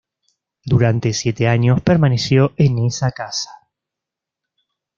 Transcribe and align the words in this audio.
Durante 0.65 1.13
siete 1.13 1.47
años 1.47 1.79
permaneció 1.83 2.53
en 2.57 2.79
esa 2.79 3.11
casa. 3.11 3.51